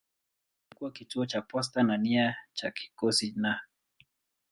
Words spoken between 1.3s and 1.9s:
posta